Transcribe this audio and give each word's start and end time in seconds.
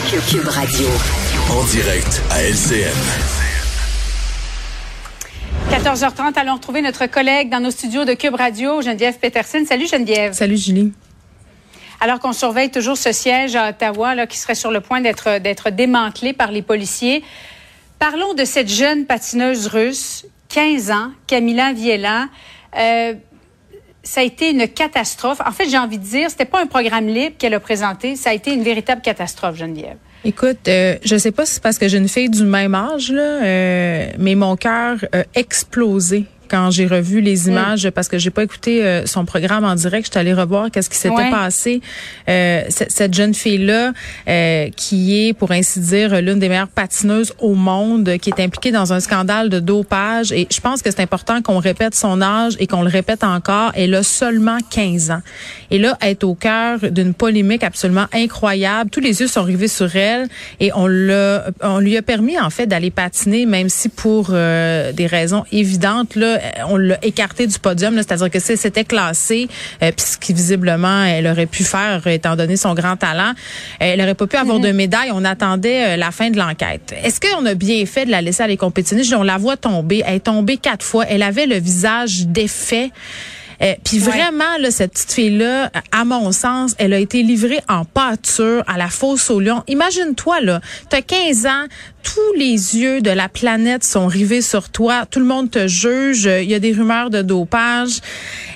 Cube 0.00 0.46
Radio. 0.46 0.86
En 1.50 1.64
direct 1.64 2.22
à 2.30 2.44
LCN. 2.44 2.94
14h30, 5.70 6.38
allons 6.38 6.54
retrouver 6.54 6.82
notre 6.82 7.06
collègue 7.06 7.50
dans 7.50 7.58
nos 7.58 7.72
studios 7.72 8.04
de 8.04 8.14
Cube 8.14 8.36
Radio, 8.36 8.80
Geneviève 8.80 9.18
Peterson. 9.18 9.64
Salut 9.66 9.88
Geneviève. 9.88 10.34
Salut 10.34 10.56
Julie. 10.56 10.92
Alors 12.00 12.20
qu'on 12.20 12.32
surveille 12.32 12.70
toujours 12.70 12.96
ce 12.96 13.10
siège 13.10 13.56
à 13.56 13.70
Ottawa 13.70 14.14
là, 14.14 14.28
qui 14.28 14.38
serait 14.38 14.54
sur 14.54 14.70
le 14.70 14.80
point 14.80 15.00
d'être 15.00 15.40
d'être 15.40 15.70
démantelé 15.70 16.32
par 16.32 16.52
les 16.52 16.62
policiers. 16.62 17.24
Parlons 17.98 18.34
de 18.34 18.44
cette 18.44 18.68
jeune 18.68 19.04
patineuse 19.04 19.66
russe, 19.66 20.26
15 20.50 20.92
ans, 20.92 21.10
Camila 21.26 21.72
Viella. 21.72 22.28
Euh, 22.78 23.14
ça 24.08 24.22
a 24.22 24.24
été 24.24 24.50
une 24.50 24.66
catastrophe. 24.66 25.40
En 25.46 25.52
fait, 25.52 25.68
j'ai 25.68 25.76
envie 25.76 25.98
de 25.98 26.04
dire, 26.04 26.30
c'était 26.30 26.46
pas 26.46 26.62
un 26.62 26.66
programme 26.66 27.08
libre 27.08 27.36
qu'elle 27.38 27.52
a 27.52 27.60
présenté, 27.60 28.16
ça 28.16 28.30
a 28.30 28.32
été 28.32 28.54
une 28.54 28.62
véritable 28.62 29.02
catastrophe, 29.02 29.56
Geneviève. 29.56 29.98
Écoute, 30.24 30.66
euh, 30.66 30.96
je 31.04 31.16
sais 31.16 31.30
pas 31.30 31.44
si 31.44 31.54
c'est 31.54 31.62
parce 31.62 31.76
que 31.78 31.88
j'ai 31.88 31.98
une 31.98 32.08
fille 32.08 32.30
du 32.30 32.42
même 32.44 32.74
âge, 32.74 33.12
euh, 33.14 34.10
mais 34.18 34.34
mon 34.34 34.56
cœur 34.56 34.96
a 35.12 35.24
explosé 35.34 36.24
quand 36.48 36.70
j'ai 36.70 36.86
revu 36.86 37.20
les 37.20 37.44
mm. 37.44 37.48
images 37.48 37.90
parce 37.90 38.08
que 38.08 38.18
j'ai 38.18 38.30
pas 38.30 38.42
écouté 38.42 38.84
euh, 38.84 39.06
son 39.06 39.24
programme 39.24 39.64
en 39.64 39.74
direct. 39.74 40.06
Je 40.06 40.10
suis 40.12 40.18
allée 40.18 40.32
revoir 40.32 40.70
qu'est-ce 40.70 40.90
qui 40.90 40.96
s'était 40.96 41.30
passé. 41.30 41.80
Euh, 42.28 42.62
cette 42.68 43.14
jeune 43.14 43.34
fille 43.34 43.58
là, 43.58 43.92
euh, 44.28 44.68
qui 44.76 45.28
est 45.28 45.32
pour 45.32 45.52
ainsi 45.52 45.80
dire 45.80 46.20
l'une 46.20 46.38
des 46.38 46.48
meilleures 46.48 46.68
patineuses 46.68 47.34
au 47.38 47.54
monde, 47.54 48.16
qui 48.18 48.30
est 48.30 48.40
impliquée 48.40 48.70
dans 48.70 48.92
un 48.92 49.00
scandale 49.00 49.48
de 49.48 49.60
dopage. 49.60 50.32
Et 50.32 50.46
je 50.50 50.60
pense 50.60 50.82
que 50.82 50.90
c'est 50.90 51.02
important 51.02 51.42
qu'on 51.42 51.58
répète 51.58 51.94
son 51.94 52.20
âge 52.22 52.54
et 52.58 52.66
qu'on 52.66 52.82
le 52.82 52.88
répète 52.88 53.24
encore. 53.24 53.72
Elle 53.74 53.94
a 53.94 54.02
seulement 54.02 54.58
15 54.70 55.10
ans. 55.10 55.22
Et 55.70 55.78
là, 55.78 55.96
elle 56.00 56.10
est 56.10 56.24
au 56.24 56.34
cœur 56.34 56.78
d'une 56.90 57.14
polémique 57.14 57.62
absolument 57.62 58.06
incroyable. 58.12 58.90
Tous 58.90 59.00
les 59.00 59.20
yeux 59.20 59.26
sont 59.26 59.42
rivés 59.42 59.68
sur 59.68 59.94
elle 59.94 60.28
et 60.60 60.70
on 60.74 60.86
l'a, 60.86 61.46
on 61.62 61.78
lui 61.78 61.96
a 61.96 62.02
permis 62.02 62.38
en 62.38 62.50
fait 62.50 62.66
d'aller 62.66 62.90
patiner, 62.90 63.46
même 63.46 63.68
si 63.68 63.88
pour 63.88 64.30
des 64.30 65.06
raisons 65.06 65.44
évidentes 65.52 66.14
là 66.14 66.37
on 66.68 66.76
l'a 66.76 66.98
écarté 67.02 67.46
du 67.46 67.58
podium, 67.58 67.96
c'est-à-dire 67.96 68.30
que 68.30 68.38
c'était 68.38 68.84
classé, 68.84 69.48
euh, 69.82 69.92
puisque 69.94 70.30
visiblement 70.30 71.04
elle 71.04 71.26
aurait 71.26 71.46
pu 71.46 71.64
faire 71.64 72.06
étant 72.06 72.36
donné 72.36 72.56
son 72.56 72.74
grand 72.74 72.96
talent. 72.96 73.32
Elle 73.78 74.00
aurait 74.00 74.14
pas 74.14 74.26
pu 74.26 74.36
avoir 74.36 74.58
de 74.58 74.68
mhm. 74.68 74.76
médaille. 74.76 75.10
On 75.12 75.24
attendait 75.24 75.94
euh, 75.94 75.96
la 75.96 76.10
fin 76.10 76.30
de 76.30 76.38
l'enquête. 76.38 76.94
Est-ce 77.02 77.20
qu'on 77.20 77.44
a 77.46 77.54
bien 77.54 77.84
fait 77.86 78.06
de 78.06 78.10
la 78.10 78.22
laisser 78.22 78.42
aller 78.42 78.56
compétitionner? 78.56 79.02
On 79.14 79.22
la 79.22 79.38
voit 79.38 79.56
tomber. 79.56 80.02
Elle 80.06 80.16
est 80.16 80.20
tombée 80.20 80.56
quatre 80.56 80.84
fois. 80.84 81.04
Elle 81.08 81.22
avait 81.22 81.46
le 81.46 81.56
visage 81.56 82.26
défait. 82.26 82.90
Euh, 83.60 83.74
puis 83.84 83.98
vraiment, 83.98 84.56
là, 84.60 84.70
cette 84.70 84.92
petite 84.92 85.12
fille-là, 85.12 85.70
à 85.90 86.04
mon 86.04 86.30
sens, 86.32 86.74
elle 86.78 86.92
a 86.92 86.98
été 86.98 87.22
livrée 87.22 87.60
en 87.68 87.84
pâture 87.84 88.62
à 88.66 88.78
la 88.78 88.88
fosse 88.88 89.30
au 89.30 89.40
lion. 89.40 89.64
Imagine-toi, 89.66 90.40
là, 90.42 90.60
tu 90.90 90.96
as 90.96 91.02
15 91.02 91.46
ans, 91.46 91.64
tous 92.14 92.32
les 92.38 92.76
yeux 92.76 93.00
de 93.00 93.10
la 93.10 93.28
planète 93.28 93.84
sont 93.84 94.06
rivés 94.06 94.40
sur 94.40 94.70
toi. 94.70 95.04
Tout 95.04 95.18
le 95.18 95.26
monde 95.26 95.50
te 95.50 95.68
juge. 95.68 96.24
Il 96.24 96.48
y 96.48 96.54
a 96.54 96.58
des 96.58 96.72
rumeurs 96.72 97.10
de 97.10 97.20
dopage. 97.20 98.00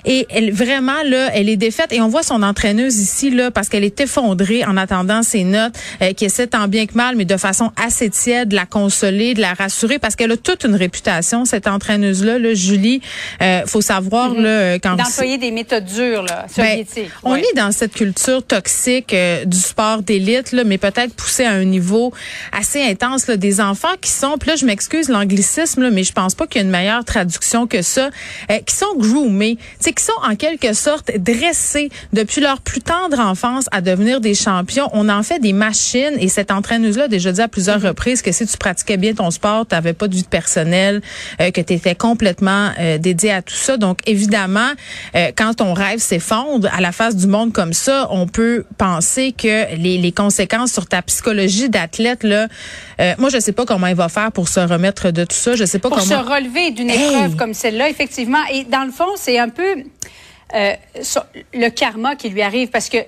Et 0.04 0.26
elle, 0.30 0.52
vraiment, 0.52 1.02
là, 1.04 1.30
elle 1.34 1.48
est 1.48 1.56
défaite. 1.56 1.92
Et 1.92 2.00
on 2.00 2.08
voit 2.08 2.22
son 2.22 2.42
entraîneuse 2.42 2.98
ici, 2.98 3.30
là, 3.30 3.50
parce 3.50 3.68
qu'elle 3.68 3.84
est 3.84 4.00
effondrée 4.00 4.64
en 4.64 4.76
attendant 4.76 5.22
ses 5.22 5.44
notes, 5.44 5.74
euh, 6.00 6.12
qui 6.12 6.24
essaie 6.24 6.46
tant 6.46 6.66
bien 6.66 6.86
que 6.86 6.94
mal, 6.94 7.14
mais 7.14 7.24
de 7.24 7.36
façon 7.36 7.70
assez 7.76 8.10
tiède, 8.10 8.48
de 8.48 8.56
la 8.56 8.66
consoler, 8.66 9.34
de 9.34 9.40
la 9.40 9.54
rassurer, 9.54 9.98
parce 9.98 10.16
qu'elle 10.16 10.32
a 10.32 10.36
toute 10.36 10.64
une 10.64 10.74
réputation, 10.74 11.44
cette 11.44 11.68
entraîneuse-là, 11.68 12.38
là, 12.38 12.54
Julie. 12.54 13.00
Euh, 13.42 13.62
faut 13.66 13.80
savoir, 13.80 14.34
mm-hmm. 14.34 14.42
là, 14.42 14.74
quand 14.78 14.96
D'employer 14.96 15.38
des 15.38 15.50
méthodes 15.50 15.84
dures, 15.84 16.22
là, 16.22 16.46
ben, 16.56 16.84
On 17.22 17.36
est 17.36 17.54
dans 17.56 17.70
cette 17.70 17.94
culture 17.94 18.42
toxique 18.44 19.12
euh, 19.12 19.44
du 19.44 19.58
sport 19.58 20.02
d'élite, 20.02 20.52
là, 20.52 20.64
mais 20.64 20.78
peut-être 20.78 21.14
poussé 21.14 21.44
à 21.44 21.52
un 21.52 21.64
niveau 21.64 22.12
assez 22.50 22.82
intense, 22.82 23.28
là, 23.28 23.36
des 23.42 23.60
enfants 23.60 23.96
qui 24.00 24.10
sont, 24.10 24.38
puis 24.38 24.48
là, 24.50 24.56
je 24.56 24.64
m'excuse 24.64 25.08
l'anglicisme, 25.08 25.90
mais 25.90 26.04
je 26.04 26.12
pense 26.12 26.34
pas 26.34 26.46
qu'il 26.46 26.60
y 26.60 26.64
a 26.64 26.64
une 26.64 26.70
meilleure 26.70 27.04
traduction 27.04 27.66
que 27.66 27.82
ça, 27.82 28.08
euh, 28.50 28.58
qui 28.60 28.74
sont 28.74 28.94
groomés, 28.96 29.58
c'est 29.80 29.92
qui 29.92 30.04
sont 30.04 30.12
en 30.22 30.36
quelque 30.36 30.72
sorte 30.72 31.10
dressés 31.18 31.90
depuis 32.12 32.40
leur 32.40 32.60
plus 32.60 32.80
tendre 32.80 33.18
enfance 33.18 33.66
à 33.72 33.80
devenir 33.80 34.20
des 34.20 34.34
champions. 34.34 34.88
On 34.92 35.08
en 35.08 35.22
fait 35.22 35.40
des 35.40 35.52
machines 35.52 36.16
et 36.18 36.28
cette 36.28 36.50
entraîneuse-là 36.50 37.04
a 37.04 37.08
déjà 37.08 37.32
dit 37.32 37.40
à 37.40 37.48
plusieurs 37.48 37.80
mm-hmm. 37.80 37.88
reprises 37.88 38.22
que 38.22 38.30
si 38.30 38.46
tu 38.46 38.56
pratiquais 38.56 38.96
bien 38.96 39.12
ton 39.12 39.30
sport, 39.30 39.66
tu 39.66 39.74
n'avais 39.74 39.92
pas 39.92 40.06
de 40.06 40.14
vie 40.14 40.22
personnelle, 40.22 41.02
euh, 41.40 41.50
que 41.50 41.60
tu 41.60 41.74
étais 41.74 41.96
complètement 41.96 42.70
euh, 42.78 42.98
dédié 42.98 43.32
à 43.32 43.42
tout 43.42 43.54
ça. 43.54 43.76
Donc, 43.76 43.98
évidemment, 44.06 44.70
quand 45.36 45.54
ton 45.54 45.74
rêve 45.74 45.98
s'effondre 45.98 46.68
à 46.72 46.80
la 46.80 46.92
face 46.92 47.16
du 47.16 47.26
monde 47.26 47.52
comme 47.52 47.72
ça, 47.72 48.06
on 48.10 48.26
peut 48.28 48.64
penser 48.78 49.32
que 49.32 49.74
les, 49.76 49.98
les 49.98 50.12
conséquences 50.12 50.72
sur 50.72 50.86
ta 50.86 51.02
psychologie 51.02 51.68
d'athlète, 51.68 52.22
là, 52.22 52.46
moi, 53.22 53.30
je 53.30 53.38
sais 53.38 53.52
pas 53.52 53.64
comment 53.64 53.86
il 53.86 53.94
va 53.94 54.08
faire 54.08 54.32
pour 54.32 54.48
se 54.48 54.58
remettre 54.58 55.10
de 55.12 55.24
tout 55.24 55.36
ça. 55.36 55.54
Je 55.54 55.64
sais 55.64 55.78
pas 55.78 55.88
pour 55.88 55.98
comment. 55.98 56.22
Pour 56.22 56.26
se 56.26 56.30
relever 56.30 56.72
d'une 56.72 56.90
épreuve 56.90 57.36
comme 57.36 57.54
celle-là, 57.54 57.88
effectivement. 57.88 58.44
Et 58.52 58.64
dans 58.64 58.84
le 58.84 58.90
fond, 58.90 59.12
c'est 59.14 59.38
un 59.38 59.48
peu 59.48 59.76
euh, 60.54 60.72
le 61.54 61.68
karma 61.68 62.16
qui 62.16 62.28
lui 62.28 62.42
arrive 62.42 62.68
parce 62.68 62.88
que, 62.88 62.98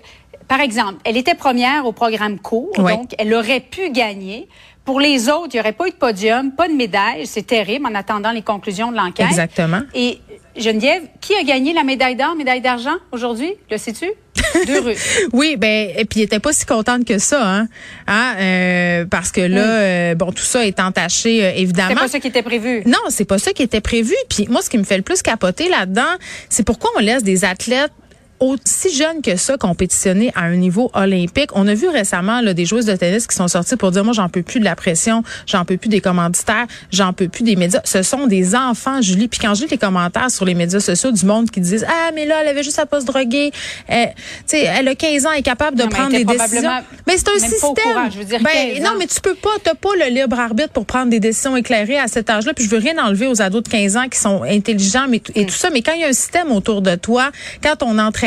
par 0.46 0.60
exemple, 0.60 0.94
elle 1.04 1.16
était 1.16 1.34
première 1.34 1.84
au 1.84 1.92
programme 1.92 2.38
court, 2.38 2.72
donc 2.76 3.14
elle 3.18 3.34
aurait 3.34 3.60
pu 3.60 3.90
gagner. 3.90 4.48
Pour 4.84 5.00
les 5.00 5.30
autres, 5.30 5.48
il 5.52 5.56
n'y 5.56 5.60
aurait 5.60 5.72
pas 5.72 5.88
eu 5.88 5.90
de 5.90 5.96
podium, 5.96 6.52
pas 6.52 6.68
de 6.68 6.74
médaille. 6.74 7.26
C'est 7.26 7.46
terrible 7.46 7.86
en 7.86 7.94
attendant 7.94 8.30
les 8.30 8.42
conclusions 8.42 8.92
de 8.92 8.96
l'enquête. 8.96 9.26
Exactement. 9.30 9.80
Et 9.94 10.20
Geneviève, 10.56 11.02
qui 11.20 11.34
a 11.34 11.42
gagné 11.42 11.72
la 11.72 11.84
médaille 11.84 12.16
d'or, 12.16 12.36
médaille 12.36 12.60
d'argent 12.60 12.94
aujourd'hui? 13.10 13.54
Le 13.70 13.78
sais-tu? 13.78 14.10
Deux 14.66 14.94
oui, 15.32 15.56
ben 15.56 15.90
et 15.96 16.04
puis 16.04 16.20
il 16.20 16.22
était 16.22 16.38
pas 16.38 16.52
si 16.52 16.64
contente 16.66 17.04
que 17.04 17.18
ça, 17.18 17.42
hein, 17.42 17.68
hein 18.06 18.34
euh, 18.38 19.04
parce 19.06 19.32
que 19.32 19.40
là, 19.40 19.80
euh, 19.80 20.14
bon, 20.14 20.32
tout 20.32 20.44
ça 20.44 20.64
est 20.66 20.80
entaché 20.80 21.44
euh, 21.44 21.52
évidemment. 21.56 21.88
C'est 21.90 22.00
pas 22.00 22.08
ça 22.08 22.20
qui 22.20 22.28
était 22.28 22.42
prévu. 22.42 22.82
Non, 22.86 22.98
c'est 23.08 23.24
pas 23.24 23.38
ça 23.38 23.52
qui 23.52 23.62
était 23.62 23.80
prévu. 23.80 24.14
Puis 24.28 24.46
moi, 24.48 24.62
ce 24.62 24.70
qui 24.70 24.78
me 24.78 24.84
fait 24.84 24.96
le 24.96 25.02
plus 25.02 25.22
capoter 25.22 25.68
là-dedans, 25.68 26.02
c'est 26.48 26.64
pourquoi 26.64 26.90
on 26.96 27.00
laisse 27.00 27.22
des 27.22 27.44
athlètes 27.44 27.92
aussi 28.40 28.94
jeunes 28.94 29.22
que 29.22 29.36
ça 29.36 29.56
compétitionner 29.56 30.32
à 30.34 30.42
un 30.42 30.56
niveau 30.56 30.90
olympique. 30.94 31.50
On 31.54 31.66
a 31.68 31.74
vu 31.74 31.88
récemment 31.88 32.40
là, 32.40 32.54
des 32.54 32.64
joueuses 32.64 32.86
de 32.86 32.96
tennis 32.96 33.26
qui 33.26 33.36
sont 33.36 33.48
sorties 33.48 33.76
pour 33.76 33.90
dire 33.90 34.04
moi 34.04 34.12
j'en 34.12 34.28
peux 34.28 34.42
plus 34.42 34.60
de 34.60 34.64
la 34.64 34.76
pression, 34.76 35.22
j'en 35.46 35.64
peux 35.64 35.76
plus 35.76 35.88
des 35.88 36.00
commanditaires, 36.00 36.66
j'en 36.90 37.12
peux 37.12 37.28
plus 37.28 37.44
des 37.44 37.56
médias. 37.56 37.80
Ce 37.84 38.02
sont 38.02 38.26
des 38.26 38.54
enfants, 38.54 39.00
Julie. 39.00 39.28
Puis 39.28 39.40
quand 39.40 39.54
je 39.54 39.62
lis 39.62 39.70
les 39.70 39.78
commentaires 39.78 40.30
sur 40.30 40.44
les 40.44 40.54
médias 40.54 40.80
sociaux 40.80 41.12
du 41.12 41.24
monde 41.24 41.50
qui 41.50 41.60
disent 41.60 41.86
ah 41.88 42.10
mais 42.14 42.26
là 42.26 42.38
elle 42.42 42.48
avait 42.48 42.62
juste 42.62 42.78
à 42.78 42.86
pas 42.86 43.00
se 43.00 43.06
droguer, 43.06 43.52
euh, 43.90 44.04
tu 44.06 44.12
sais 44.46 44.62
elle 44.62 44.88
a 44.88 44.94
15 44.94 45.26
ans, 45.26 45.30
elle 45.32 45.40
est 45.40 45.42
capable 45.42 45.78
de 45.78 45.84
prendre 45.84 46.10
des 46.10 46.24
décisions. 46.24 46.70
Mais 47.06 47.16
c'est 47.16 47.28
un 47.28 47.38
système. 47.38 48.10
je 48.12 48.18
veux 48.18 48.24
dire, 48.24 48.40
ben, 48.40 48.82
non 48.82 48.92
mais 48.98 49.06
tu 49.06 49.20
peux 49.20 49.34
pas, 49.34 49.50
t'as 49.62 49.74
pas 49.74 49.90
le 49.98 50.14
libre 50.14 50.38
arbitre 50.38 50.70
pour 50.70 50.86
prendre 50.86 51.10
des 51.10 51.20
décisions 51.20 51.56
éclairées 51.56 51.98
à 51.98 52.08
cet 52.08 52.30
âge-là. 52.30 52.52
Puis 52.54 52.64
je 52.64 52.70
veux 52.70 52.78
rien 52.78 52.98
enlever 52.98 53.26
aux 53.26 53.40
ados 53.40 53.62
de 53.62 53.68
15 53.68 53.96
ans 53.96 54.08
qui 54.10 54.18
sont 54.18 54.42
intelligents 54.42 55.06
mais 55.08 55.22
et 55.34 55.44
mm. 55.44 55.46
tout 55.46 55.54
ça. 55.54 55.70
Mais 55.70 55.82
quand 55.82 55.92
il 55.92 56.00
y 56.00 56.04
a 56.04 56.08
un 56.08 56.12
système 56.12 56.50
autour 56.50 56.82
de 56.82 56.94
toi, 56.96 57.30
quand 57.62 57.82
on 57.82 57.98
entraîne 57.98 58.23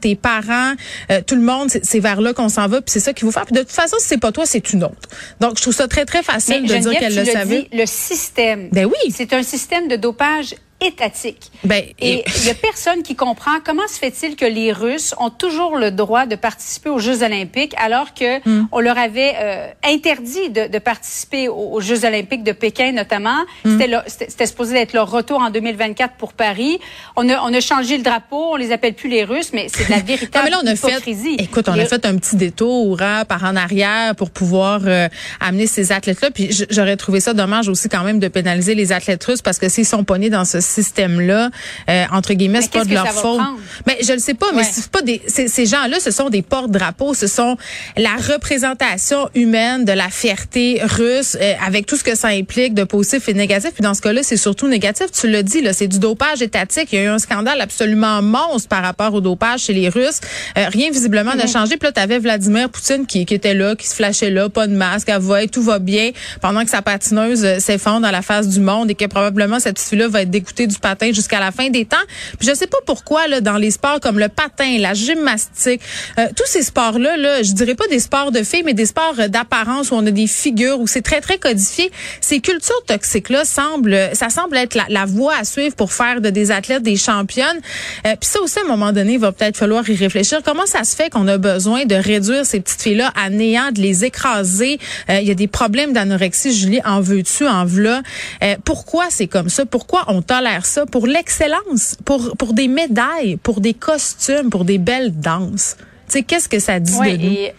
tes 0.00 0.14
parents, 0.14 0.72
euh, 1.10 1.20
tout 1.26 1.34
le 1.34 1.42
monde, 1.42 1.70
c'est 1.82 2.00
vers 2.00 2.20
là 2.20 2.32
qu'on 2.32 2.48
s'en 2.48 2.66
va, 2.68 2.80
puis 2.80 2.92
c'est 2.92 3.00
ça 3.00 3.12
qu'il 3.12 3.26
faut 3.26 3.32
faire. 3.32 3.46
Puis 3.46 3.54
de 3.54 3.60
toute 3.60 3.70
façon, 3.70 3.96
si 4.00 4.06
c'est 4.06 4.18
pas 4.18 4.32
toi, 4.32 4.44
c'est 4.46 4.72
une 4.72 4.84
autre. 4.84 5.08
Donc, 5.40 5.56
je 5.56 5.62
trouve 5.62 5.74
ça 5.74 5.88
très, 5.88 6.04
très 6.04 6.22
facile 6.22 6.62
de 6.66 6.74
dire 6.76 6.98
qu'elle 6.98 7.14
le 7.14 7.24
savait. 7.24 7.68
le 7.72 7.86
système. 7.86 8.68
Ben 8.72 8.86
oui. 8.86 9.12
C'est 9.12 9.32
un 9.32 9.42
système 9.42 9.88
de 9.88 9.96
dopage 9.96 10.54
étatique. 10.84 11.50
Ben, 11.64 11.82
et 11.98 12.24
il 12.26 12.46
y 12.46 12.50
a 12.50 12.54
personne 12.54 13.02
qui 13.02 13.14
comprend 13.16 13.60
comment 13.64 13.86
se 13.88 13.98
fait-il 13.98 14.36
que 14.36 14.44
les 14.44 14.72
Russes 14.72 15.14
ont 15.18 15.30
toujours 15.30 15.76
le 15.76 15.90
droit 15.90 16.26
de 16.26 16.36
participer 16.36 16.90
aux 16.90 16.98
Jeux 16.98 17.22
olympiques 17.22 17.74
alors 17.78 18.14
que 18.14 18.38
hmm. 18.48 18.68
on 18.72 18.80
leur 18.80 18.98
avait 18.98 19.34
euh, 19.36 19.68
interdit 19.84 20.50
de, 20.50 20.66
de 20.66 20.78
participer 20.78 21.48
aux, 21.48 21.80
Jeux 21.80 22.04
olympiques 22.04 22.44
de 22.44 22.52
Pékin 22.52 22.92
notamment. 22.92 23.38
Hmm. 23.64 23.78
C'était 23.78 23.96
C'était 24.06 24.46
supposé 24.46 24.76
être 24.76 24.92
leur 24.92 25.10
retour 25.10 25.40
en 25.40 25.50
2024 25.50 26.14
pour 26.14 26.32
Paris. 26.32 26.78
On 27.16 27.28
a, 27.28 27.40
on 27.42 27.52
a 27.52 27.60
changé 27.60 27.96
le 27.96 28.02
drapeau, 28.02 28.52
on 28.52 28.56
les 28.56 28.72
appelle 28.72 28.94
plus 28.94 29.08
les 29.08 29.24
Russes, 29.24 29.50
mais 29.52 29.66
c'est 29.72 29.86
de 29.86 29.90
la 29.90 30.00
véritable 30.00 30.34
non, 30.34 30.42
mais 30.44 30.50
là, 30.50 30.60
on 30.62 30.66
a 30.66 30.72
hypocrisie. 30.74 31.36
Fait, 31.36 31.44
écoute, 31.44 31.68
on 31.68 31.78
a 31.78 31.84
fait 31.84 32.04
un 32.06 32.16
petit 32.16 32.36
détour 32.36 33.00
hein, 33.00 33.24
par 33.24 33.44
en 33.44 33.56
arrière 33.56 34.14
pour 34.16 34.30
pouvoir 34.30 34.82
euh, 34.84 35.08
amener 35.40 35.66
ces 35.66 35.92
athlètes-là. 35.92 36.30
Puis 36.30 36.50
j'aurais 36.70 36.96
trouvé 36.96 37.20
ça 37.20 37.34
dommage 37.34 37.68
aussi 37.68 37.88
quand 37.88 38.04
même 38.04 38.18
de 38.18 38.28
pénaliser 38.28 38.74
les 38.74 38.92
athlètes 38.92 39.24
russes 39.24 39.42
parce 39.42 39.58
que 39.58 39.68
s'ils 39.68 39.86
sont 39.86 40.04
pognés 40.04 40.30
dans 40.30 40.44
ce 40.44 40.60
système-là. 40.74 41.50
Euh, 41.88 42.04
entre 42.12 42.34
guillemets, 42.34 42.62
c'est 42.62 42.72
pas 42.72 42.84
de 42.84 42.94
leur 42.94 43.08
faute. 43.08 43.40
Mais 43.86 43.98
je 44.02 44.12
le 44.12 44.18
sais 44.18 44.34
pas, 44.34 44.46
mais 44.54 44.64
c'est 44.64 44.90
pas 44.90 45.02
des 45.02 45.22
ces 45.28 45.66
gens-là, 45.66 45.98
ce 46.00 46.10
sont 46.10 46.30
des 46.30 46.42
porte-drapeaux, 46.42 47.14
ce 47.14 47.26
sont 47.26 47.56
la 47.96 48.14
représentation 48.32 49.28
humaine 49.34 49.84
de 49.84 49.92
la 49.92 50.08
fierté 50.08 50.80
russe 50.82 51.36
euh, 51.40 51.54
avec 51.64 51.86
tout 51.86 51.96
ce 51.96 52.04
que 52.04 52.14
ça 52.14 52.28
implique 52.28 52.74
de 52.74 52.84
positif 52.84 53.28
et 53.28 53.34
négatif. 53.34 53.72
Puis 53.72 53.82
dans 53.82 53.94
ce 53.94 54.02
cas-là, 54.02 54.22
c'est 54.22 54.36
surtout 54.36 54.68
négatif. 54.68 55.06
Tu 55.12 55.28
l'as 55.28 55.42
dit, 55.42 55.60
là, 55.60 55.72
c'est 55.72 55.88
du 55.88 55.98
dopage 55.98 56.42
étatique. 56.42 56.88
Il 56.92 56.98
y 56.98 57.02
a 57.02 57.04
eu 57.04 57.08
un 57.08 57.18
scandale 57.18 57.60
absolument 57.60 58.22
monstre 58.22 58.68
par 58.68 58.82
rapport 58.82 59.14
au 59.14 59.20
dopage 59.20 59.60
chez 59.60 59.72
les 59.72 59.88
Russes. 59.88 60.20
Euh, 60.58 60.66
rien 60.68 60.90
visiblement 60.90 61.34
n'a 61.34 61.46
changé. 61.46 61.76
Puis 61.76 61.88
là, 61.88 61.92
tu 61.92 62.00
avais 62.00 62.18
Vladimir 62.18 62.68
Poutine 62.68 63.06
qui, 63.06 63.26
qui, 63.26 63.34
était 63.34 63.54
là, 63.54 63.74
qui 63.76 63.86
se 63.86 63.94
flashait 63.94 64.30
là, 64.30 64.48
pas 64.48 64.66
de 64.66 64.74
masque, 64.74 65.08
à 65.08 65.18
voix, 65.18 65.46
tout 65.46 65.62
va 65.62 65.78
bien, 65.78 66.10
pendant 66.40 66.64
que 66.64 66.70
sa 66.70 66.82
patineuse 66.82 67.44
euh, 67.44 67.58
s'effondre 67.58 68.00
dans 68.00 68.10
la 68.10 68.22
face 68.22 68.48
du 68.48 68.60
monde 68.60 68.90
et 68.90 68.94
que 68.94 69.06
probablement 69.06 69.60
cette 69.60 69.78
fille-là 69.78 70.08
va 70.08 70.22
être 70.22 70.30
dégoûtée 70.30 70.53
du 70.62 70.78
patin 70.78 71.12
jusqu'à 71.12 71.40
la 71.40 71.52
fin 71.52 71.68
des 71.70 71.84
temps. 71.84 71.96
Puis 72.38 72.48
je 72.48 72.54
sais 72.54 72.66
pas 72.66 72.78
pourquoi, 72.86 73.26
là, 73.28 73.40
dans 73.40 73.56
les 73.56 73.70
sports 73.70 74.00
comme 74.00 74.18
le 74.18 74.28
patin, 74.28 74.78
la 74.78 74.94
gymnastique, 74.94 75.80
euh, 76.18 76.26
tous 76.36 76.46
ces 76.46 76.62
sports-là, 76.62 77.16
là, 77.16 77.42
je 77.42 77.52
dirais 77.52 77.74
pas 77.74 77.86
des 77.88 78.00
sports 78.00 78.32
de 78.32 78.42
filles, 78.42 78.62
mais 78.64 78.74
des 78.74 78.86
sports 78.86 79.14
d'apparence 79.28 79.90
où 79.90 79.94
on 79.94 80.06
a 80.06 80.10
des 80.10 80.26
figures, 80.26 80.80
où 80.80 80.86
c'est 80.86 81.02
très, 81.02 81.20
très 81.20 81.38
codifié. 81.38 81.90
Ces 82.20 82.40
cultures 82.40 82.82
toxiques-là 82.86 83.44
semblent, 83.44 84.10
ça 84.14 84.30
semble 84.30 84.56
être 84.56 84.76
la, 84.88 85.04
voie 85.04 85.34
à 85.36 85.44
suivre 85.44 85.74
pour 85.76 85.92
faire 85.92 86.20
de 86.20 86.30
des 86.30 86.50
athlètes 86.50 86.82
des 86.82 86.96
championnes. 86.96 87.60
Euh, 88.06 88.14
puis 88.20 88.28
ça 88.28 88.40
aussi, 88.40 88.58
à 88.58 88.62
un 88.62 88.68
moment 88.68 88.92
donné, 88.92 89.14
il 89.14 89.18
va 89.18 89.32
peut-être 89.32 89.56
falloir 89.56 89.88
y 89.88 89.94
réfléchir. 89.94 90.40
Comment 90.44 90.66
ça 90.66 90.84
se 90.84 90.96
fait 90.96 91.10
qu'on 91.10 91.28
a 91.28 91.38
besoin 91.38 91.84
de 91.84 91.94
réduire 91.94 92.44
ces 92.44 92.60
petites 92.60 92.82
filles-là 92.82 93.12
à 93.14 93.30
néant, 93.30 93.70
de 93.72 93.80
les 93.80 94.04
écraser? 94.04 94.78
Euh, 95.10 95.20
il 95.20 95.28
y 95.28 95.30
a 95.30 95.34
des 95.34 95.46
problèmes 95.46 95.92
d'anorexie, 95.92 96.54
Julie, 96.54 96.80
en 96.84 97.00
veux-tu, 97.00 97.46
en 97.46 97.64
v'là. 97.64 98.02
Euh, 98.42 98.56
pourquoi 98.64 99.06
c'est 99.10 99.26
comme 99.26 99.48
ça? 99.48 99.64
Pourquoi 99.66 100.04
on 100.08 100.22
tolère 100.22 100.43
ça? 100.62 100.86
Pour 100.86 101.06
l'excellence, 101.06 101.96
pour, 102.04 102.36
pour 102.36 102.52
des 102.52 102.68
médailles, 102.68 103.36
pour 103.36 103.60
des 103.60 103.74
costumes, 103.74 104.50
pour 104.50 104.64
des 104.64 104.78
belles 104.78 105.18
danses. 105.18 105.76
Tu 106.06 106.12
sais, 106.12 106.22
qu'est-ce 106.22 106.48
que 106.48 106.58
ça 106.58 106.80
dit 106.80 106.98
de 106.98 107.16
nous? 107.16 107.32
Et... 107.32 107.54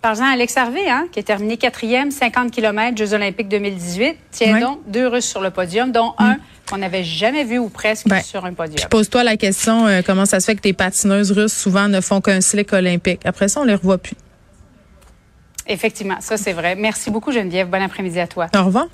Par 0.00 0.12
exemple, 0.12 0.30
Alex 0.34 0.56
Harvey, 0.56 0.88
hein, 0.88 1.06
qui 1.10 1.20
a 1.20 1.22
terminé 1.22 1.56
quatrième, 1.56 2.10
50 2.10 2.50
km, 2.50 2.96
Jeux 2.96 3.14
olympiques 3.14 3.48
2018. 3.48 4.16
Tiens 4.30 4.60
donc, 4.60 4.80
deux 4.86 5.08
Russes 5.08 5.24
sur 5.24 5.40
le 5.40 5.50
podium, 5.50 5.92
dont 5.92 6.10
mm. 6.18 6.22
un 6.22 6.36
qu'on 6.68 6.78
n'avait 6.78 7.04
jamais 7.04 7.44
vu 7.44 7.58
ou 7.58 7.68
presque 7.68 8.06
sur 8.22 8.44
un 8.44 8.52
podium. 8.52 8.78
Je 8.80 8.86
pose-toi 8.86 9.22
la 9.22 9.36
question, 9.36 9.86
euh, 9.86 10.02
comment 10.04 10.26
ça 10.26 10.40
se 10.40 10.46
fait 10.46 10.56
que 10.56 10.62
tes 10.62 10.72
patineuses 10.72 11.32
russes 11.32 11.52
souvent 11.52 11.88
ne 11.88 12.00
font 12.00 12.20
qu'un 12.20 12.40
slick 12.40 12.72
olympique? 12.72 13.20
Après 13.24 13.48
ça, 13.48 13.60
on 13.60 13.64
les 13.64 13.74
revoit 13.74 13.98
plus. 13.98 14.16
Effectivement, 15.66 16.16
ça 16.20 16.36
c'est 16.36 16.52
vrai. 16.52 16.74
Merci 16.74 17.10
beaucoup 17.10 17.32
Geneviève. 17.32 17.68
Bon 17.68 17.82
après-midi 17.82 18.20
à 18.20 18.26
toi. 18.26 18.48
Au 18.54 18.64
revoir. 18.64 18.86